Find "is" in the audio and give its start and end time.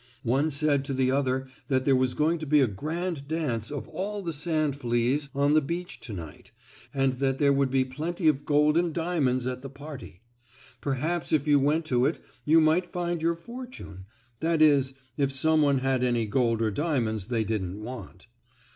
14.59-14.95